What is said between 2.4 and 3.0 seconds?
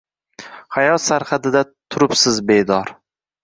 bedor.